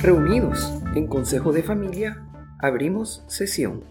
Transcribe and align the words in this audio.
Reunidos 0.00 0.80
en 0.94 1.08
Consejo 1.08 1.52
de 1.52 1.64
Familia, 1.64 2.24
abrimos 2.60 3.24
sesión. 3.26 3.82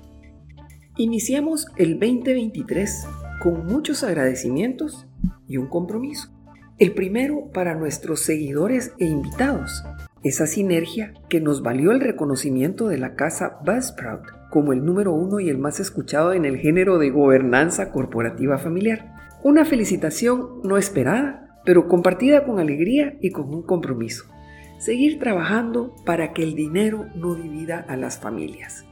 Iniciamos 0.95 1.67
el 1.75 1.99
2023 1.99 3.05
con 3.43 3.65
muchos 3.65 4.05
agradecimientos 4.05 5.05
y 5.49 5.57
un 5.57 5.67
compromiso. 5.67 6.29
El 6.77 6.93
primero 6.93 7.51
para 7.53 7.75
nuestros 7.75 8.21
seguidores 8.21 8.93
e 8.99 9.05
invitados, 9.05 9.83
esa 10.23 10.47
sinergia 10.47 11.13
que 11.27 11.41
nos 11.41 11.61
valió 11.61 11.91
el 11.91 11.99
reconocimiento 11.99 12.87
de 12.87 12.99
la 12.99 13.15
casa 13.15 13.57
Buzzsprout 13.65 14.49
como 14.49 14.71
el 14.71 14.85
número 14.85 15.11
uno 15.11 15.41
y 15.41 15.49
el 15.49 15.57
más 15.57 15.81
escuchado 15.81 16.31
en 16.31 16.45
el 16.45 16.57
género 16.57 16.99
de 16.99 17.09
gobernanza 17.09 17.91
corporativa 17.91 18.57
familiar. 18.57 19.13
Una 19.43 19.65
felicitación 19.65 20.61
no 20.63 20.77
esperada, 20.77 21.59
pero 21.65 21.89
compartida 21.89 22.45
con 22.45 22.59
alegría 22.59 23.17
y 23.19 23.31
con 23.31 23.53
un 23.53 23.63
compromiso. 23.63 24.36
Seguir 24.77 25.19
trabajando 25.19 25.95
para 26.05 26.33
que 26.33 26.43
el 26.43 26.55
dinero 26.55 27.07
no 27.15 27.35
divida 27.35 27.85
a 27.87 27.97
las 27.97 28.19
familias. 28.19 28.85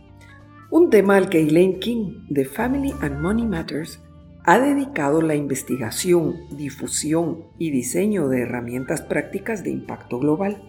Un 0.71 0.89
tema 0.89 1.15
al 1.15 1.29
que 1.29 1.41
Elaine 1.41 1.79
King 1.79 2.25
de 2.29 2.45
Family 2.45 2.93
and 3.01 3.21
Money 3.21 3.45
Matters 3.45 4.01
ha 4.43 4.59
dedicado 4.59 5.21
la 5.21 5.35
investigación, 5.35 6.35
difusión 6.51 7.45
y 7.57 7.71
diseño 7.71 8.27
de 8.29 8.41
herramientas 8.41 9.01
prácticas 9.01 9.63
de 9.63 9.71
impacto 9.71 10.19
global. 10.19 10.61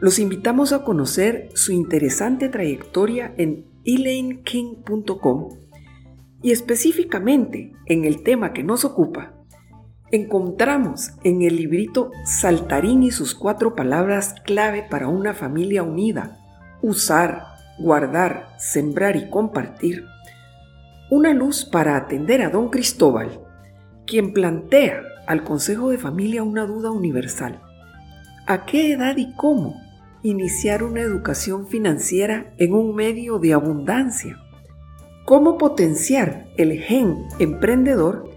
Los 0.00 0.18
invitamos 0.18 0.72
a 0.72 0.84
conocer 0.84 1.48
su 1.54 1.72
interesante 1.72 2.48
trayectoria 2.48 3.34
en 3.36 3.66
elaineking.com 3.84 5.48
y 6.42 6.52
específicamente 6.52 7.72
en 7.86 8.04
el 8.04 8.22
tema 8.22 8.52
que 8.52 8.62
nos 8.62 8.84
ocupa, 8.84 9.34
encontramos 10.10 11.12
en 11.22 11.42
el 11.42 11.56
librito 11.56 12.10
Saltarín 12.24 13.02
y 13.02 13.10
sus 13.10 13.34
cuatro 13.34 13.74
palabras 13.74 14.34
clave 14.44 14.86
para 14.88 15.08
una 15.08 15.34
familia 15.34 15.82
unida, 15.82 16.38
usar, 16.82 17.44
guardar, 17.78 18.48
sembrar 18.58 19.16
y 19.16 19.28
compartir, 19.28 20.04
una 21.10 21.32
luz 21.32 21.64
para 21.64 21.96
atender 21.96 22.42
a 22.42 22.50
don 22.50 22.68
Cristóbal, 22.68 23.40
quien 24.06 24.32
plantea 24.32 25.02
al 25.26 25.44
Consejo 25.44 25.90
de 25.90 25.98
Familia 25.98 26.42
una 26.42 26.64
duda 26.64 26.90
universal. 26.90 27.60
¿A 28.46 28.64
qué 28.64 28.92
edad 28.92 29.16
y 29.16 29.34
cómo 29.34 29.74
iniciar 30.22 30.82
una 30.82 31.00
educación 31.00 31.66
financiera 31.66 32.52
en 32.56 32.72
un 32.72 32.94
medio 32.94 33.38
de 33.38 33.52
abundancia? 33.52 34.38
¿Cómo 35.26 35.58
potenciar 35.58 36.46
el 36.56 36.80
gen 36.80 37.26
emprendedor 37.38 38.27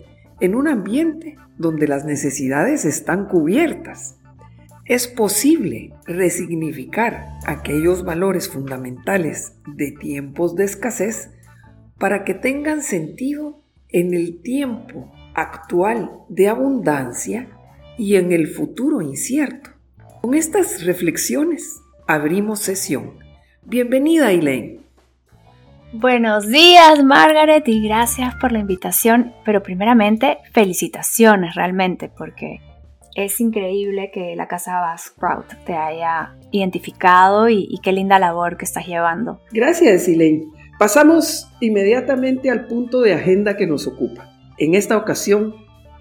en 0.42 0.56
un 0.56 0.67
ambiente 0.67 1.38
donde 1.58 1.88
las 1.88 2.03
necesidades 2.03 2.84
están 2.84 3.28
cubiertas? 3.28 4.17
Es 4.86 5.08
posible 5.08 5.94
resignificar 6.06 7.38
aquellos 7.45 8.03
valores 8.03 8.50
fundamentales 8.50 9.53
de 9.67 9.92
tiempos 9.92 10.56
de 10.56 10.66
escasez 10.66 11.30
para 11.98 12.23
que 12.25 12.33
tengan 12.33 12.81
sentido 12.81 13.61
en 13.89 14.14
el 14.14 14.42
tiempo 14.42 15.11
actual 15.36 16.11
de 16.28 16.50
abundancia 16.50 17.48
y 17.98 18.16
en 18.16 18.31
el 18.31 18.48
futuro 18.48 19.02
incierto. 19.02 19.70
Con 20.22 20.33
estas 20.33 20.83
reflexiones 20.83 21.81
abrimos 22.08 22.59
sesión. 22.59 23.20
Bienvenida, 23.64 24.31
Elaine. 24.31 24.80
Buenos 25.94 26.47
días, 26.47 27.03
Margaret, 27.03 27.67
y 27.67 27.86
gracias 27.86 28.34
por 28.36 28.53
la 28.53 28.59
invitación. 28.59 29.34
Pero 29.44 29.61
primeramente, 29.61 30.38
felicitaciones 30.53 31.56
realmente, 31.56 32.09
porque 32.17 32.61
es 33.14 33.42
increíble 33.42 34.09
que 34.14 34.33
la 34.38 34.48
casa 34.48 34.95
Sprout 34.98 35.48
te 35.65 35.73
haya 35.73 36.33
identificado 36.52 37.49
y, 37.49 37.67
y, 37.70 37.80
qué 37.83 37.92
linda 37.92 38.20
labor 38.20 38.55
que 38.55 38.64
estás 38.64 38.88
llevando. 38.88 39.42
Gracias, 39.52 40.08
Elaine. 40.08 40.45
Pasamos 40.80 41.49
inmediatamente 41.60 42.49
al 42.49 42.67
punto 42.67 43.02
de 43.02 43.14
agenda 43.14 43.58
que 43.58 43.67
nos 43.67 43.86
ocupa. 43.86 44.30
En 44.58 44.76
esta 44.76 44.95
ocasión, 44.95 45.55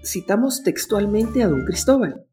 citamos 0.05 0.63
textualmente 0.63 1.43
a 1.43 1.49
don 1.49 1.65
Cristóbal. 1.65 2.25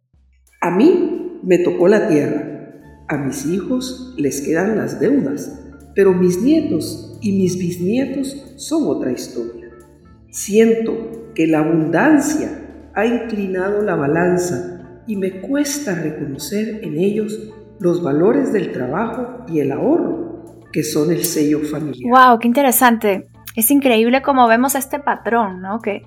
A 0.61 0.71
mí 0.71 1.41
me 1.43 1.59
tocó 1.59 1.89
la 1.89 2.07
tierra, 2.07 2.71
a 3.09 3.17
mis 3.17 3.47
hijos 3.47 4.15
les 4.17 4.43
quedan 4.43 4.77
las 4.77 5.01
deudas, 5.01 5.68
pero 5.99 6.15
mis 6.15 6.41
nietos 6.41 7.19
y 7.21 7.33
mis 7.33 7.59
bisnietos 7.59 8.55
son 8.55 8.85
otra 8.87 9.11
historia. 9.11 9.69
Siento 10.31 11.33
que 11.35 11.49
la 11.49 11.59
abundancia 11.59 12.91
ha 12.95 13.05
inclinado 13.05 13.83
la 13.83 13.97
balanza 13.97 15.03
y 15.09 15.17
me 15.17 15.41
cuesta 15.41 15.97
reconocer 15.97 16.85
en 16.85 16.99
ellos 16.99 17.51
los 17.81 18.01
valores 18.01 18.53
del 18.53 18.71
trabajo 18.71 19.45
y 19.49 19.59
el 19.59 19.73
ahorro, 19.73 20.61
que 20.73 20.85
son 20.85 21.11
el 21.11 21.25
sello 21.25 21.63
familiar. 21.65 22.13
¡Wow! 22.13 22.39
¡Qué 22.39 22.47
interesante! 22.47 23.27
Es 23.57 23.69
increíble 23.73 24.23
cómo 24.23 24.47
vemos 24.47 24.77
este 24.77 25.01
patrón, 25.01 25.61
¿no? 25.61 25.81
Que 25.81 26.03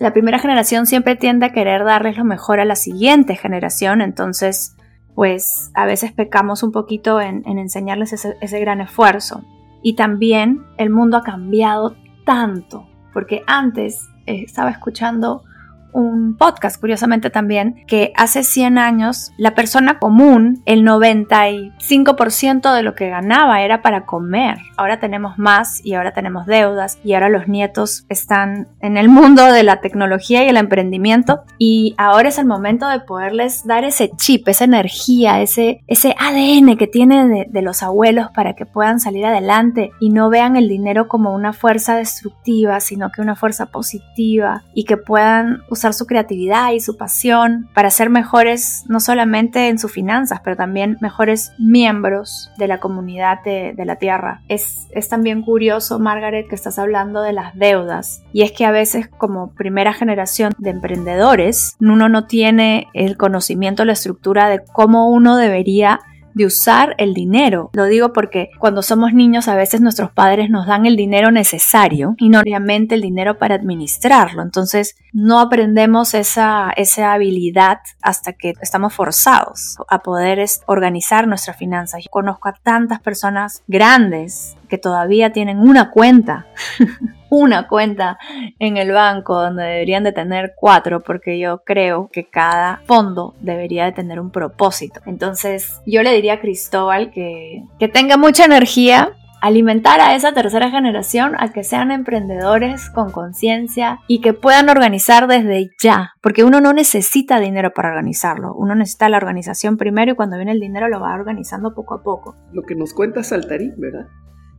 la 0.00 0.12
primera 0.12 0.38
generación 0.38 0.84
siempre 0.84 1.16
tiende 1.16 1.46
a 1.46 1.52
querer 1.52 1.84
darles 1.84 2.18
lo 2.18 2.26
mejor 2.26 2.60
a 2.60 2.66
la 2.66 2.76
siguiente 2.76 3.36
generación, 3.36 4.02
entonces, 4.02 4.76
pues 5.14 5.70
a 5.74 5.86
veces 5.86 6.12
pecamos 6.12 6.62
un 6.62 6.72
poquito 6.72 7.20
en, 7.20 7.42
enseñarles 7.46 8.12
ese, 8.12 8.60
gran 8.60 8.80
esfuerzo. 8.80 9.42
Y 9.82 9.94
también 9.94 10.64
el 10.76 10.90
mundo 10.90 11.16
ha 11.16 11.22
cambiado 11.22 11.96
tanto, 12.24 12.86
porque 13.12 13.42
antes 13.46 14.08
eh, 14.26 14.42
estaba 14.44 14.70
escuchando 14.70 15.44
un 15.92 16.36
podcast, 16.36 16.80
curiosamente 16.80 17.30
también, 17.30 17.84
que 17.86 18.12
hace 18.16 18.42
100 18.44 18.78
años 18.78 19.32
la 19.36 19.54
persona 19.54 19.98
común, 19.98 20.62
el 20.66 20.84
95% 20.84 22.74
de 22.74 22.82
lo 22.82 22.94
que 22.94 23.08
ganaba 23.08 23.62
era 23.62 23.82
para 23.82 24.06
comer. 24.06 24.58
Ahora 24.76 25.00
tenemos 25.00 25.38
más 25.38 25.84
y 25.84 25.94
ahora 25.94 26.12
tenemos 26.12 26.46
deudas 26.46 26.98
y 27.04 27.14
ahora 27.14 27.28
los 27.28 27.48
nietos 27.48 28.04
están 28.08 28.68
en 28.80 28.96
el 28.96 29.08
mundo 29.08 29.44
de 29.52 29.62
la 29.62 29.80
tecnología 29.80 30.44
y 30.44 30.48
el 30.48 30.56
emprendimiento 30.56 31.42
y 31.58 31.94
ahora 31.98 32.28
es 32.28 32.38
el 32.38 32.46
momento 32.46 32.88
de 32.88 33.00
poderles 33.00 33.66
dar 33.66 33.84
ese 33.84 34.10
chip, 34.16 34.48
esa 34.48 34.64
energía, 34.64 35.40
ese, 35.40 35.82
ese 35.86 36.14
ADN 36.18 36.76
que 36.76 36.86
tienen 36.86 37.30
de, 37.30 37.46
de 37.50 37.62
los 37.62 37.82
abuelos 37.82 38.28
para 38.34 38.54
que 38.54 38.66
puedan 38.66 39.00
salir 39.00 39.26
adelante 39.26 39.90
y 40.00 40.10
no 40.10 40.30
vean 40.30 40.56
el 40.56 40.68
dinero 40.68 41.08
como 41.08 41.34
una 41.34 41.52
fuerza 41.52 41.96
destructiva, 41.96 42.80
sino 42.80 43.10
que 43.10 43.20
una 43.20 43.36
fuerza 43.36 43.66
positiva 43.66 44.62
y 44.74 44.84
que 44.84 44.96
puedan 44.96 45.62
usar 45.70 45.79
usar 45.80 45.94
su 45.94 46.06
creatividad 46.06 46.72
y 46.72 46.80
su 46.80 46.98
pasión 46.98 47.70
para 47.74 47.90
ser 47.90 48.10
mejores 48.10 48.84
no 48.86 49.00
solamente 49.00 49.68
en 49.68 49.78
sus 49.78 49.90
finanzas, 49.90 50.40
pero 50.44 50.54
también 50.54 50.98
mejores 51.00 51.52
miembros 51.58 52.50
de 52.58 52.68
la 52.68 52.80
comunidad 52.80 53.42
de, 53.42 53.74
la 53.80 53.96
Tierra. 53.96 54.42
Es, 54.48 54.88
es 54.90 55.08
también 55.08 55.40
curioso, 55.40 55.98
Margaret, 55.98 56.46
que 56.48 56.54
estás 56.54 56.78
hablando 56.78 57.22
de 57.22 57.32
las 57.32 57.54
deudas. 57.56 58.22
Y 58.34 58.42
es 58.42 58.52
que 58.52 58.66
a 58.66 58.70
veces 58.70 59.08
como 59.08 59.54
primera 59.54 59.94
generación 59.94 60.52
de 60.58 60.70
emprendedores, 60.70 61.76
uno 61.80 62.10
no 62.10 62.26
tiene 62.26 62.88
el 62.92 63.16
conocimiento, 63.16 63.86
la 63.86 63.94
estructura 63.94 64.50
de 64.50 64.62
cómo 64.72 65.08
uno 65.08 65.36
debería 65.36 66.00
de 66.34 66.46
usar 66.46 66.94
el 66.98 67.14
dinero. 67.14 67.70
Lo 67.72 67.84
digo 67.84 68.12
porque 68.12 68.50
cuando 68.58 68.82
somos 68.82 69.12
niños 69.12 69.48
a 69.48 69.56
veces 69.56 69.80
nuestros 69.80 70.10
padres 70.10 70.50
nos 70.50 70.66
dan 70.66 70.86
el 70.86 70.96
dinero 70.96 71.30
necesario 71.30 72.14
y 72.18 72.28
no 72.28 72.40
obviamente 72.40 72.94
el 72.94 73.00
dinero 73.00 73.38
para 73.38 73.54
administrarlo. 73.54 74.42
Entonces 74.42 74.96
no 75.12 75.40
aprendemos 75.40 76.14
esa, 76.14 76.70
esa 76.76 77.12
habilidad 77.12 77.78
hasta 78.02 78.32
que 78.32 78.54
estamos 78.60 78.94
forzados 78.94 79.76
a 79.88 80.00
poder 80.00 80.44
organizar 80.66 81.26
nuestras 81.26 81.56
finanzas. 81.56 82.04
Yo 82.04 82.10
conozco 82.10 82.48
a 82.48 82.54
tantas 82.62 83.00
personas 83.00 83.62
grandes 83.66 84.56
que 84.68 84.78
todavía 84.78 85.32
tienen 85.32 85.58
una 85.58 85.90
cuenta, 85.90 86.46
una 87.30 87.68
cuenta 87.68 88.18
en 88.58 88.76
el 88.76 88.92
banco 88.92 89.40
donde 89.40 89.62
deberían 89.62 90.04
de 90.04 90.12
tener 90.12 90.54
cuatro, 90.56 91.00
porque 91.00 91.38
yo 91.38 91.62
creo 91.64 92.08
que 92.12 92.28
cada 92.28 92.82
fondo 92.86 93.34
debería 93.40 93.84
de 93.84 93.92
tener 93.92 94.20
un 94.20 94.30
propósito. 94.30 95.00
Entonces 95.06 95.80
yo 95.86 96.02
le 96.02 96.12
diría 96.12 96.34
a 96.34 96.40
Cristóbal 96.40 97.10
que, 97.10 97.64
que 97.78 97.88
tenga 97.88 98.16
mucha 98.16 98.44
energía, 98.44 99.12
alimentar 99.40 100.00
a 100.00 100.14
esa 100.14 100.32
tercera 100.32 100.70
generación 100.70 101.34
a 101.38 101.50
que 101.50 101.64
sean 101.64 101.90
emprendedores 101.90 102.90
con 102.90 103.10
conciencia 103.10 104.00
y 104.06 104.20
que 104.20 104.34
puedan 104.34 104.68
organizar 104.68 105.28
desde 105.28 105.70
ya, 105.82 106.12
porque 106.20 106.44
uno 106.44 106.60
no 106.60 106.74
necesita 106.74 107.40
dinero 107.40 107.72
para 107.72 107.88
organizarlo, 107.88 108.52
uno 108.54 108.74
necesita 108.74 109.08
la 109.08 109.16
organización 109.16 109.78
primero 109.78 110.12
y 110.12 110.14
cuando 110.16 110.36
viene 110.36 110.52
el 110.52 110.60
dinero 110.60 110.88
lo 110.88 111.00
va 111.00 111.14
organizando 111.14 111.74
poco 111.74 111.94
a 111.94 112.02
poco. 112.02 112.36
Lo 112.52 112.62
que 112.62 112.74
nos 112.74 112.92
cuenta 112.92 113.22
Saltarín, 113.22 113.74
¿verdad? 113.78 114.08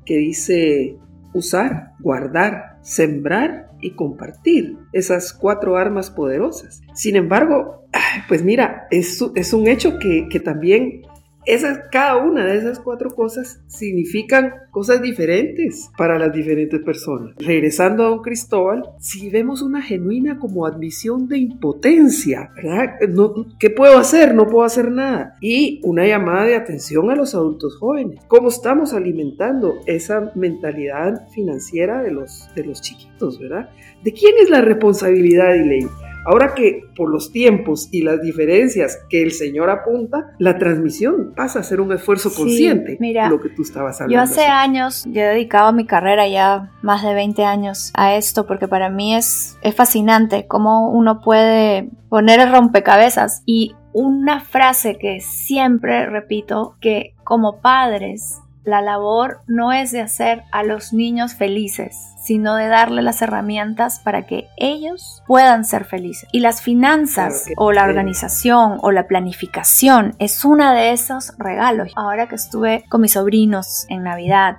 que 0.06 0.18
dice 0.18 0.98
usar, 1.34 1.94
guardar, 2.00 2.78
sembrar 2.82 3.72
y 3.82 3.92
compartir 3.92 4.78
esas 4.94 5.34
cuatro 5.34 5.78
armas 5.78 6.10
poderosas. 6.10 6.82
Sin 6.94 7.16
embargo, 7.16 7.88
pues 8.28 8.44
mira, 8.44 8.88
es, 8.92 9.24
es 9.36 9.54
un 9.54 9.68
hecho 9.68 10.00
que, 10.00 10.40
también 10.44 11.02
esas, 11.46 11.80
cada 11.92 12.18
una 12.18 12.46
de 12.46 12.58
esas 12.58 12.80
cuatro 12.80 13.10
cosas 13.12 13.62
significan 13.68 14.54
cosas 14.72 15.02
diferentes 15.02 15.90
para 15.98 16.18
las 16.18 16.34
diferentes 16.34 16.80
personas. 16.82 17.36
Regresando 17.38 18.04
a 18.04 18.10
don 18.10 18.22
Cristóbal, 18.22 18.84
si 19.00 19.30
vemos 19.30 19.62
una 19.62 19.82
genuina 19.82 20.40
como 20.40 20.66
admisión 20.66 21.28
de 21.28 21.40
impotencia, 21.40 22.52
¿verdad? 22.56 22.96
¿Qué 23.60 23.70
puedo 23.70 23.98
hacer? 23.98 24.36
No 24.36 24.48
puedo 24.48 24.66
hacer 24.66 24.92
nada. 24.92 25.36
Y 25.42 25.82
una 25.84 26.06
llamada 26.06 26.46
de 26.46 26.56
atención 26.56 27.10
a 27.10 27.16
los 27.16 27.36
adultos 27.36 27.78
jóvenes. 27.78 28.20
¿Cómo 28.28 28.50
estamos 28.50 28.94
alimentando 28.94 29.80
esa 29.86 30.32
mentalidad 30.36 31.28
financiera 31.30 32.02
de 32.02 32.12
los, 32.12 32.50
de 32.56 32.66
los 32.66 32.82
chiquitos, 32.82 33.40
verdad? 33.40 33.70
¿De 34.04 34.14
quién 34.14 34.36
es 34.42 34.50
la 34.50 34.62
responsabilidad, 34.62 35.56
Elaine? 35.56 35.90
Ahora 36.26 36.54
que 36.54 36.84
por 36.96 37.10
los 37.10 37.32
tiempos 37.32 37.90
y 37.92 38.04
las 38.04 38.22
diferencias 38.22 39.00
que 39.10 39.24
el 39.24 39.32
Señor 39.32 39.70
apunta, 39.70 40.34
la 40.38 40.58
transmisión 40.58 41.34
pasa 41.36 41.60
a 41.60 41.64
ser 41.64 41.82
un 41.82 41.92
esfuerzo 41.94 42.34
consciente. 42.34 42.98
mira, 43.00 43.30
lo 43.30 43.40
que 43.40 43.50
tú 43.50 43.64
estabas 43.64 44.02
hablando. 44.02 44.14
Yo 44.16 44.32
hace 44.32 44.46
años, 44.46 45.04
yo 45.08 45.22
he 45.22 45.26
dedicado 45.26 45.74
mi 45.74 45.86
carrera 45.86 46.28
ya 46.28 46.72
más 46.82 47.04
de 47.04 47.14
20 47.14 47.44
años 47.46 47.92
a 47.96 48.16
esto 48.16 48.46
porque 48.46 48.68
para 48.68 48.90
mí 48.90 49.16
es, 49.16 49.58
es 49.62 49.76
fascinante 49.76 50.46
cómo 50.48 50.92
uno 50.92 51.22
puede 51.22 51.90
poner 52.10 52.40
el 52.40 52.52
rompecabezas 52.52 53.42
y 53.46 53.76
una 53.94 54.40
frase 54.42 54.98
que 54.98 55.20
siempre 55.20 56.06
repito 56.06 56.76
que 56.80 57.16
como 57.24 57.62
padres 57.62 58.40
la 58.64 58.82
labor 58.82 59.42
no 59.48 59.72
es 59.72 59.92
de 59.92 60.02
hacer 60.02 60.44
a 60.52 60.64
los 60.64 60.94
niños 60.94 61.34
felices, 61.34 61.98
sino 62.22 62.56
de 62.56 62.68
darle 62.68 63.02
las 63.02 63.22
herramientas 63.22 64.00
para 64.00 64.28
que 64.28 64.48
ellos 64.58 65.24
puedan 65.26 65.66
ser 65.66 65.86
felices. 65.86 66.30
Y 66.32 66.42
las 66.42 66.62
finanzas 66.62 67.48
o 67.58 67.72
la 67.72 67.84
organización 67.84 68.78
o 68.82 68.92
la 68.92 69.08
planificación 69.08 70.14
es 70.20 70.46
una 70.46 70.74
de 70.74 70.92
esos 70.92 71.34
regalos. 71.40 71.92
Ahora 71.96 72.28
que 72.28 72.36
estuve 72.36 72.86
con 72.90 73.02
mis 73.02 73.14
sobrinos 73.14 73.86
en 73.90 74.04
Navidad, 74.04 74.58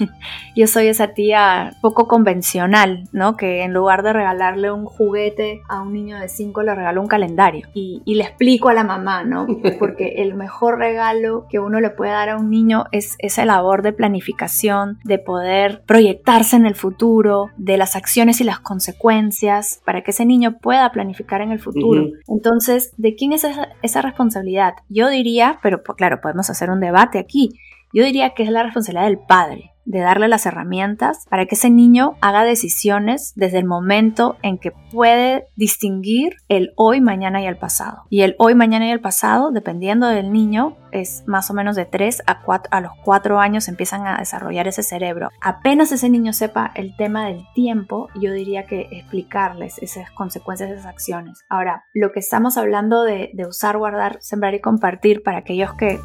yo 0.56 0.66
soy 0.66 0.88
esa 0.88 1.08
tía 1.08 1.74
poco 1.80 2.08
convencional, 2.08 3.04
¿no? 3.12 3.36
Que 3.36 3.62
en 3.62 3.72
lugar 3.72 4.02
de 4.02 4.12
regalarle 4.12 4.72
un 4.72 4.84
juguete 4.84 5.62
a 5.68 5.82
un 5.82 5.92
niño 5.92 6.18
de 6.18 6.28
5 6.28 6.62
le 6.62 6.74
regalo 6.74 7.00
un 7.00 7.08
calendario. 7.08 7.68
Y, 7.74 8.02
y, 8.04 8.16
le 8.16 8.24
explico 8.24 8.68
a 8.68 8.74
la 8.74 8.84
mamá, 8.84 9.22
¿no? 9.22 9.46
Porque 9.78 10.14
el 10.18 10.34
mejor 10.34 10.78
regalo 10.78 11.46
que 11.48 11.60
uno 11.60 11.80
le 11.80 11.90
puede 11.90 12.10
dar 12.10 12.28
a 12.30 12.36
un 12.36 12.50
niño 12.50 12.86
es 12.90 13.14
esa 13.18 13.43
labor 13.44 13.82
de 13.82 13.92
planificación, 13.92 14.98
de 15.04 15.18
poder 15.18 15.82
proyectarse 15.86 16.56
en 16.56 16.66
el 16.66 16.74
futuro 16.74 17.50
de 17.56 17.76
las 17.76 17.96
acciones 17.96 18.40
y 18.40 18.44
las 18.44 18.60
consecuencias, 18.60 19.80
para 19.84 20.02
que 20.02 20.10
ese 20.10 20.24
niño 20.24 20.58
pueda 20.58 20.90
planificar 20.92 21.40
en 21.40 21.52
el 21.52 21.60
futuro. 21.60 22.08
Entonces, 22.28 22.92
¿de 22.96 23.14
quién 23.14 23.32
es 23.32 23.44
esa, 23.44 23.68
esa 23.82 24.02
responsabilidad? 24.02 24.74
Yo 24.88 25.08
diría, 25.08 25.58
pero 25.62 25.82
claro, 25.82 26.20
podemos 26.20 26.50
hacer 26.50 26.70
un 26.70 26.80
debate 26.80 27.18
aquí, 27.18 27.58
yo 27.92 28.04
diría 28.04 28.30
que 28.30 28.42
es 28.42 28.50
la 28.50 28.62
responsabilidad 28.64 29.06
del 29.06 29.18
padre 29.18 29.73
de 29.84 30.00
darle 30.00 30.28
las 30.28 30.46
herramientas 30.46 31.26
para 31.28 31.46
que 31.46 31.54
ese 31.54 31.70
niño 31.70 32.14
haga 32.20 32.44
decisiones 32.44 33.32
desde 33.36 33.58
el 33.58 33.64
momento 33.64 34.36
en 34.42 34.58
que 34.58 34.72
puede 34.90 35.48
distinguir 35.56 36.36
el 36.48 36.72
hoy, 36.76 37.00
mañana 37.00 37.42
y 37.42 37.46
el 37.46 37.56
pasado. 37.56 38.04
Y 38.10 38.22
el 38.22 38.34
hoy, 38.38 38.54
mañana 38.54 38.86
y 38.86 38.90
el 38.90 39.00
pasado, 39.00 39.50
dependiendo 39.50 40.06
del 40.08 40.32
niño, 40.32 40.76
es 40.92 41.24
más 41.26 41.50
o 41.50 41.54
menos 41.54 41.76
de 41.76 41.84
3 41.84 42.22
a, 42.26 42.42
4, 42.42 42.68
a 42.72 42.80
los 42.80 42.92
4 43.04 43.40
años 43.40 43.68
empiezan 43.68 44.06
a 44.06 44.18
desarrollar 44.18 44.68
ese 44.68 44.82
cerebro. 44.82 45.30
Apenas 45.40 45.90
ese 45.92 46.08
niño 46.08 46.32
sepa 46.32 46.70
el 46.74 46.96
tema 46.96 47.26
del 47.26 47.44
tiempo, 47.54 48.08
yo 48.14 48.32
diría 48.32 48.66
que 48.66 48.88
explicarles 48.92 49.78
esas 49.78 50.10
consecuencias 50.12 50.70
esas 50.70 50.86
acciones. 50.86 51.44
Ahora, 51.48 51.84
lo 51.92 52.12
que 52.12 52.20
estamos 52.20 52.56
hablando 52.56 53.02
de, 53.02 53.30
usar, 53.48 53.76
guardar, 53.76 54.18
sembrar 54.20 54.54
y 54.54 54.60
compartir 54.60 55.22
para 55.22 55.38
aquellos 55.38 55.74
que, 55.74 55.98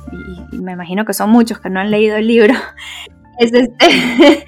y 0.52 0.58
me 0.58 0.74
imagino 0.74 1.06
que 1.06 1.14
son 1.14 1.30
muchos 1.30 1.60
que 1.60 1.70
no 1.70 1.80
han 1.80 1.92
leído 1.92 2.18
el 2.18 2.28
libro, 2.28 2.54
es 3.40 3.54
este. 3.54 4.46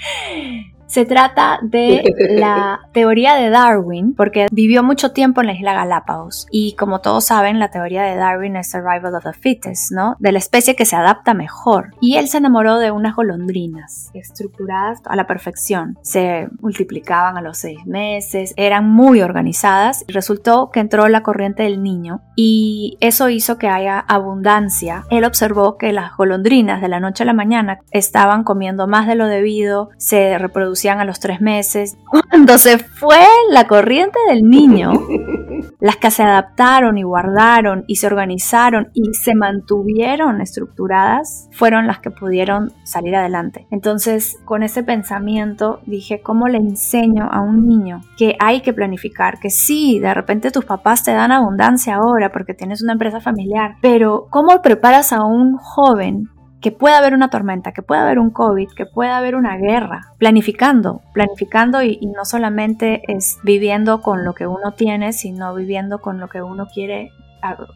Se 0.92 1.06
trata 1.06 1.58
de 1.62 2.04
la 2.38 2.82
teoría 2.92 3.36
de 3.36 3.50
Darwin, 3.50 4.14
porque 4.14 4.48
vivió 4.52 4.84
mucho 4.84 5.14
tiempo 5.14 5.40
en 5.40 5.48
la 5.48 5.54
isla 5.54 5.74
Galápagos. 5.74 6.48
Y 6.52 6.76
como 6.76 7.00
todos 7.00 7.24
saben, 7.24 7.60
la 7.60 7.72
teoría 7.72 8.04
de 8.04 8.18
Darwin 8.18 8.58
es 8.58 8.70
survival 8.70 9.16
of 9.16 9.24
the 9.24 9.32
fittest, 9.32 9.94
¿no? 9.94 10.18
De 10.20 10.34
la 10.34 10.40
especie 10.40 10.76
que 10.76 10.84
se 10.84 10.98
adapta 10.98 11.34
mejor. 11.34 11.96
Y 12.02 12.18
él 12.18 12.28
se 12.28 12.40
enamoró 12.40 12.78
de 12.78 12.92
unas 12.92 13.16
golondrinas, 13.16 14.12
estructuradas 14.14 15.00
a 15.06 15.16
la 15.16 15.28
perfección. 15.28 15.98
Se 16.02 16.50
multiplicaban 16.60 17.38
a 17.38 17.42
los 17.42 17.60
seis 17.60 17.86
meses, 17.86 18.54
eran 18.58 18.90
muy 18.90 19.22
organizadas. 19.22 20.04
Y 20.10 20.12
resultó 20.12 20.72
que 20.72 20.82
entró 20.82 21.08
la 21.08 21.24
corriente 21.24 21.64
del 21.64 21.82
niño 21.82 22.20
y 22.36 22.98
eso 23.00 23.30
hizo 23.30 23.58
que 23.58 23.70
haya 23.70 23.98
abundancia. 23.98 25.06
Él 25.10 25.24
observó 25.24 25.78
que 25.78 25.94
las 25.94 26.18
golondrinas 26.18 26.82
de 26.82 26.90
la 26.90 27.00
noche 27.00 27.24
a 27.24 27.28
la 27.28 27.34
mañana 27.34 27.80
estaban 27.92 28.44
comiendo 28.44 28.88
más 28.88 29.08
de 29.08 29.16
lo 29.16 29.28
debido, 29.28 29.92
se 29.98 30.38
reproducían 30.38 30.81
a 30.90 31.06
los 31.06 31.20
tres 31.20 31.42
meses. 31.42 31.98
Cuando 32.10 32.58
se 32.58 32.80
fue 32.80 33.24
la 33.52 33.68
corriente 33.68 34.18
del 34.30 34.50
niño, 34.50 34.92
las 35.80 35.98
que 35.98 36.12
se 36.12 36.24
adaptaron 36.24 36.98
y 36.98 37.04
guardaron 37.04 37.84
y 37.88 37.96
se 37.96 38.08
organizaron 38.08 38.90
y 38.94 39.14
se 39.14 39.36
mantuvieron 39.36 40.42
estructuradas 40.42 41.50
fueron 41.52 41.88
las 41.88 42.00
que 42.00 42.12
pudieron 42.12 42.72
salir 42.84 43.16
adelante. 43.16 43.68
Entonces, 43.72 44.38
con 44.46 44.64
ese 44.64 44.84
pensamiento 44.84 45.82
dije, 45.86 46.22
¿cómo 46.22 46.48
le 46.48 46.58
enseño 46.58 47.28
a 47.32 47.42
un 47.42 47.68
niño 47.68 48.02
que 48.18 48.36
hay 48.40 48.62
que 48.62 48.74
planificar? 48.74 49.40
Que 49.40 49.50
sí, 49.50 50.00
de 50.00 50.14
repente 50.14 50.52
tus 50.52 50.66
papás 50.66 51.04
te 51.04 51.12
dan 51.12 51.32
abundancia 51.32 51.96
ahora 51.96 52.32
porque 52.32 52.54
tienes 52.54 52.82
una 52.82 52.94
empresa 52.94 53.20
familiar, 53.20 53.76
pero 53.82 54.28
¿cómo 54.30 54.62
preparas 54.62 55.14
a 55.14 55.24
un 55.24 55.58
joven 55.58 56.30
que 56.62 56.72
pueda 56.72 57.00
haber 57.00 57.14
una 57.14 57.30
tormenta, 57.30 57.72
que 57.72 57.82
pueda 57.82 58.04
haber 58.04 58.20
un 58.20 58.30
COVID, 58.30 58.70
que 58.76 58.86
pueda 58.86 59.18
haber 59.18 59.36
una 59.36 59.58
guerra, 59.58 60.14
planificando, 60.20 61.02
planificando 61.12 61.82
y, 61.82 62.00
no 62.16 62.24
solamente 62.24 63.02
es 63.08 63.38
viviendo 63.44 64.02
con 64.02 64.24
lo 64.24 64.34
que 64.34 64.46
uno 64.46 64.74
tiene, 64.74 65.12
sino 65.12 65.56
viviendo 65.56 66.00
con 66.00 66.20
lo 66.20 66.28
que 66.30 66.42
uno 66.42 66.68
quiere 66.68 67.12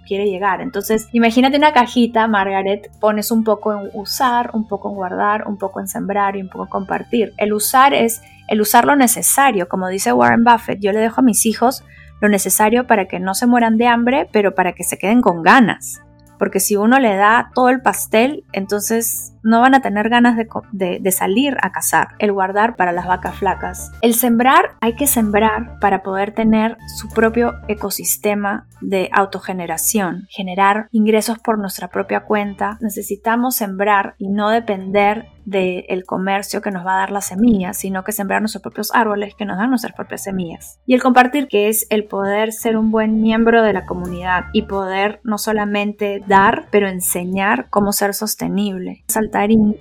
quiere 0.06 0.28
llegar. 0.28 0.62
Entonces, 0.62 1.10
imagínate 1.12 1.58
una 1.58 1.74
cajita, 1.74 2.28
Margaret, 2.28 2.92
pones 3.00 3.32
un 3.32 3.44
poco 3.44 3.74
en 3.74 3.90
usar, 3.94 4.52
un 4.54 4.68
poco 4.68 4.90
en 4.90 4.96
guardar, 4.96 5.48
un 5.48 5.58
poco 5.58 5.80
en 5.80 5.88
sembrar 5.88 6.36
y 6.36 6.42
un 6.42 6.50
poco 6.50 6.66
en 6.66 6.70
compartir. 6.70 7.34
El 7.38 7.52
usar 7.52 7.96
es 7.96 8.22
el 8.48 8.62
usar 8.62 8.86
lo 8.86 8.96
necesario, 8.96 9.68
como 9.68 9.88
dice 9.88 10.14
Warren 10.14 10.44
Buffett, 10.44 10.80
yo 10.82 10.92
le 10.92 11.00
dejo 11.00 11.22
a 11.22 11.24
mis 11.24 11.48
hijos 11.48 11.84
lo 12.22 12.30
necesario 12.30 12.86
para 12.86 13.08
que 13.08 13.20
no 13.20 13.34
se 13.34 13.48
mueran 13.48 13.78
de 13.78 13.88
hambre, 13.88 14.30
pero 14.32 14.54
para 14.54 14.74
que 14.74 14.84
se 14.84 15.00
queden 15.00 15.22
con 15.22 15.42
ganas 15.42 16.05
porque 16.38 16.60
si 16.60 16.76
uno 16.76 17.00
le 17.00 17.16
da 17.16 17.52
todo 17.54 17.70
el 17.70 17.82
pastel, 17.82 18.44
entonces 18.52 19.35
no 19.46 19.62
van 19.62 19.76
a 19.76 19.82
tener 19.82 20.10
ganas 20.10 20.36
de, 20.72 21.12
salir 21.12 21.56
a 21.62 21.72
cazar. 21.72 22.10
El 22.18 22.34
guardar 22.34 22.76
para 22.76 22.92
las 22.92 23.06
vacas 23.06 23.36
flacas. 23.36 23.92
El 24.02 24.16
sembrar, 24.16 24.76
hay 24.82 24.96
que 24.96 25.06
sembrar 25.06 25.80
para 25.80 26.02
poder 26.02 26.34
tener 26.34 26.78
su 26.98 27.10
propio 27.10 27.54
ecosistema 27.68 28.68
de 28.82 29.10
autogeneración, 29.14 30.26
generar 30.30 30.88
ingresos 30.92 31.38
por 31.40 31.60
nuestra 31.60 31.90
propia 31.90 32.22
cuenta. 32.22 32.78
Necesitamos 32.82 33.56
sembrar 33.56 34.16
y 34.18 34.30
no 34.30 34.50
depender 34.50 35.28
del 35.46 36.06
comercio 36.06 36.62
que 36.62 36.72
nos 36.72 36.86
va 36.86 36.96
a 36.96 37.00
dar 37.00 37.12
las 37.12 37.28
semillas, 37.28 37.78
sino 37.78 38.04
que 38.04 38.12
sembrar 38.12 38.42
nuestros 38.42 38.64
propios 38.64 38.92
árboles 38.94 39.36
que 39.36 39.46
nos 39.46 39.58
dan 39.58 39.70
nuestras 39.70 39.94
propias 39.94 40.24
semillas. 40.24 40.80
Y 40.86 40.96
el 40.96 41.02
compartir, 41.02 41.48
que 41.48 41.70
es 41.70 41.86
el 41.90 42.06
poder 42.06 42.52
ser 42.52 42.78
un 42.78 42.92
buen 42.92 43.22
miembro 43.22 43.62
de 43.62 43.74
la 43.74 43.86
comunidad 43.86 44.46
y 44.54 44.64
poder 44.64 45.22
no 45.24 45.38
solamente 45.38 46.24
dar, 46.28 46.66
pero 46.72 46.88
enseñar 46.88 47.68
cómo 47.70 47.94
ser 47.94 48.14
sostenible. 48.14 49.04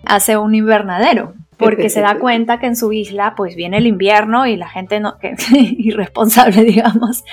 Hace 0.05 0.37
un 0.37 0.55
invernadero 0.55 1.35
porque 1.59 1.89
se 1.91 2.01
da 2.01 2.19
cuenta 2.21 2.59
que 2.59 2.67
en 2.67 2.77
su 2.77 2.93
isla 2.93 3.35
pues 3.37 3.57
viene 3.57 3.79
el 3.79 3.87
invierno 3.87 4.47
y 4.47 4.57
la 4.57 4.69
gente 4.69 5.01
no, 5.01 5.19
que, 5.19 5.35
irresponsable 5.53 6.65
digamos 6.65 7.25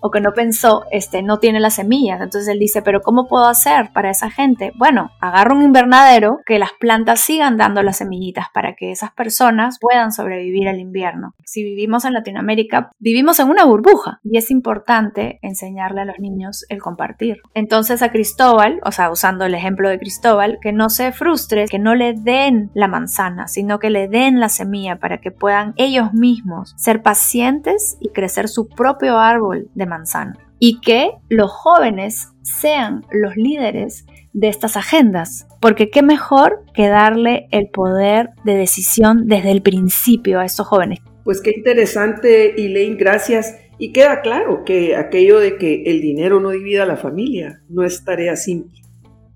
o 0.00 0.10
que 0.10 0.20
no 0.20 0.32
pensó 0.32 0.84
este 0.90 1.22
no 1.22 1.38
tiene 1.38 1.60
las 1.60 1.74
semillas. 1.74 2.20
Entonces 2.20 2.48
él 2.48 2.58
dice 2.58 2.82
pero 2.82 3.00
cómo 3.00 3.28
puedo 3.28 3.46
hacer 3.46 3.90
para 3.92 4.10
esa 4.10 4.30
gente 4.30 4.72
bueno 4.76 5.10
agarra 5.20 5.54
un 5.54 5.62
invernadero 5.62 6.38
que 6.46 6.58
las 6.58 6.72
plantas 6.78 7.20
sigan 7.20 7.56
dando 7.56 7.82
las 7.82 7.98
semillitas 7.98 8.46
para 8.52 8.74
que 8.74 8.90
esas 8.90 9.12
personas 9.12 9.78
puedan 9.80 10.12
sobrevivir 10.12 10.68
al 10.68 10.80
invierno. 10.80 11.34
Si 11.44 11.62
vivimos 11.62 12.04
en 12.04 12.14
Latinoamérica 12.14 12.90
vivimos 12.98 13.40
en 13.40 13.48
una 13.48 13.64
burbuja 13.64 14.20
y 14.24 14.38
es 14.38 14.50
importante 14.50 15.38
enseñarle 15.42 16.02
a 16.02 16.04
los 16.04 16.18
niños 16.18 16.64
el 16.68 16.80
compartir. 16.80 17.38
Entonces 17.54 18.02
a 18.02 18.10
Cristóbal 18.10 18.80
o 18.84 18.92
sea 18.92 19.10
usando 19.10 19.44
el 19.44 19.54
ejemplo 19.54 19.88
de 19.88 19.98
Cristóbal 19.98 20.58
que 20.60 20.72
no 20.72 20.90
se 20.90 21.12
frustre 21.12 21.66
que 21.66 21.78
no 21.78 21.94
le 21.94 22.14
den 22.14 22.70
la 22.74 22.88
manzana 22.88 23.48
sino 23.48 23.61
que 23.78 23.90
le 23.90 24.08
den 24.08 24.40
la 24.40 24.48
semilla 24.48 24.96
para 24.96 25.20
que 25.20 25.30
puedan 25.30 25.74
ellos 25.76 26.12
mismos 26.12 26.74
ser 26.76 27.02
pacientes 27.02 27.96
y 28.00 28.10
crecer 28.10 28.48
su 28.48 28.68
propio 28.68 29.18
árbol 29.18 29.68
de 29.74 29.86
manzana. 29.86 30.38
Y 30.58 30.80
que 30.80 31.10
los 31.28 31.50
jóvenes 31.50 32.28
sean 32.42 33.04
los 33.10 33.36
líderes 33.36 34.06
de 34.32 34.48
estas 34.48 34.76
agendas, 34.76 35.46
porque 35.60 35.90
qué 35.90 36.02
mejor 36.02 36.64
que 36.74 36.88
darle 36.88 37.48
el 37.50 37.68
poder 37.68 38.30
de 38.44 38.54
decisión 38.54 39.26
desde 39.26 39.50
el 39.50 39.62
principio 39.62 40.40
a 40.40 40.44
estos 40.44 40.66
jóvenes. 40.66 41.00
Pues 41.24 41.40
qué 41.40 41.52
interesante, 41.56 42.64
Elaine, 42.64 42.96
gracias. 42.96 43.56
Y 43.78 43.92
queda 43.92 44.20
claro 44.20 44.64
que 44.64 44.96
aquello 44.96 45.40
de 45.40 45.56
que 45.56 45.82
el 45.86 46.00
dinero 46.00 46.40
no 46.40 46.50
divida 46.50 46.84
a 46.84 46.86
la 46.86 46.96
familia 46.96 47.60
no 47.68 47.84
es 47.84 48.04
tarea 48.04 48.36
simple 48.36 48.82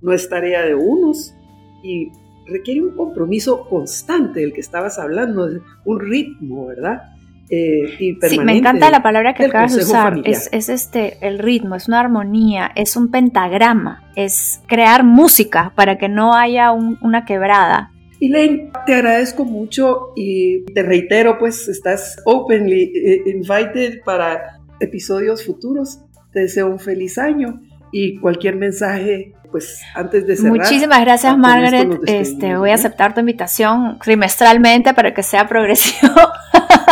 no 0.01 0.13
es 0.13 0.29
tarea 0.29 0.65
de 0.65 0.75
unos 0.75 1.35
y 1.83 2.13
requiere 2.47 2.83
un 2.83 2.97
compromiso 2.97 3.67
constante 3.69 4.41
del 4.41 4.53
que 4.53 4.61
estabas 4.61 4.99
hablando, 4.99 5.49
un 5.85 6.01
ritmo, 6.01 6.67
¿verdad? 6.67 7.03
Eh, 7.49 8.17
sí, 8.23 8.39
me 8.41 8.57
encanta 8.57 8.91
la 8.91 9.03
palabra 9.03 9.35
que 9.35 9.45
acabas 9.45 9.75
de 9.77 9.83
usar. 9.83 10.21
Es, 10.25 10.49
es, 10.53 10.69
este 10.69 11.17
el 11.21 11.39
ritmo, 11.39 11.77
es 11.77 11.87
una 11.87 12.01
armonía, 12.01 12.73
es 12.75 12.97
un 12.97 13.11
pentagrama, 13.11 14.03
es 14.17 14.61
crear 14.67 15.05
música 15.05 15.73
para 15.77 15.97
que 15.97 16.09
no 16.09 16.35
haya 16.35 16.73
una 16.73 17.25
quebrada. 17.25 17.93
Elaine, 18.21 18.73
te 18.87 18.95
agradezco 18.95 19.45
mucho 19.45 20.13
y 20.17 20.65
te 20.73 20.83
reitero, 20.83 21.39
pues 21.39 21.69
estás 21.69 22.17
openly 22.25 22.93
eh, 22.95 23.23
invited 23.27 24.01
para 24.05 24.59
episodios 24.81 25.45
futuros. 25.45 26.01
Te 26.33 26.41
deseo 26.41 26.69
un 26.69 26.79
feliz 26.79 27.19
año 27.19 27.61
y 27.99 28.19
cualquier 28.19 28.57
mensaje, 28.57 29.33
pues 29.51 29.81
antes 29.95 30.27
de 30.27 30.37
cerrar. 30.37 30.53
Muchísimas 30.53 31.01
gracias, 31.01 31.39
Margaret. 31.39 31.99
Este, 32.07 32.55
voy 32.59 32.69
a 32.69 32.75
aceptar 32.75 33.15
tu 33.15 33.21
invitación 33.21 33.99
trimestralmente 34.05 34.93
para 34.93 35.15
que 35.15 35.23
sea 35.23 35.49
progresivo. 35.49 36.13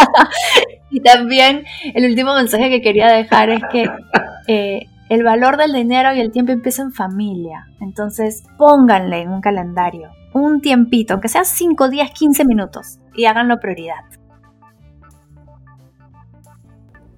y 0.90 1.00
también 1.00 1.64
el 1.92 2.06
último 2.06 2.34
mensaje 2.34 2.70
que 2.70 2.80
quería 2.80 3.08
dejar 3.08 3.50
es 3.50 3.60
que 3.70 3.86
eh, 4.46 4.86
el 5.10 5.22
valor 5.22 5.58
del 5.58 5.74
dinero 5.74 6.14
y 6.14 6.20
el 6.20 6.32
tiempo 6.32 6.52
empieza 6.52 6.80
en 6.80 6.92
familia. 6.92 7.66
Entonces, 7.82 8.44
pónganle 8.56 9.20
en 9.20 9.28
un 9.28 9.42
calendario 9.42 10.10
un 10.32 10.62
tiempito, 10.62 11.12
aunque 11.12 11.28
sea 11.28 11.44
5 11.44 11.90
días, 11.90 12.10
15 12.12 12.46
minutos, 12.46 12.98
y 13.14 13.26
háganlo 13.26 13.60
prioridad. 13.60 14.04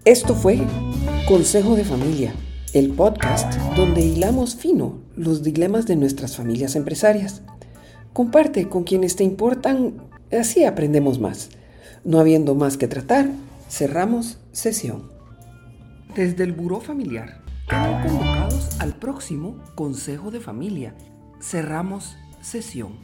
Esto 0.04 0.34
fue 0.34 0.58
Consejo 1.26 1.76
de 1.76 1.84
Familia, 1.84 2.32
el 2.76 2.90
podcast 2.90 3.54
donde 3.74 4.02
hilamos 4.02 4.54
fino 4.54 4.98
los 5.16 5.42
dilemas 5.42 5.86
de 5.86 5.96
nuestras 5.96 6.36
familias 6.36 6.76
empresarias. 6.76 7.40
Comparte 8.12 8.68
con 8.68 8.84
quienes 8.84 9.16
te 9.16 9.24
importan, 9.24 9.94
así 10.30 10.62
aprendemos 10.62 11.18
más. 11.18 11.48
No 12.04 12.18
habiendo 12.20 12.54
más 12.54 12.76
que 12.76 12.86
tratar, 12.86 13.30
cerramos 13.70 14.36
sesión. 14.52 15.10
Desde 16.14 16.44
el 16.44 16.52
Buró 16.52 16.82
Familiar, 16.82 17.40
quedan 17.66 18.06
convocados 18.06 18.78
al 18.78 18.94
próximo 18.94 19.56
Consejo 19.74 20.30
de 20.30 20.40
Familia. 20.40 20.94
Cerramos 21.40 22.14
sesión. 22.42 22.98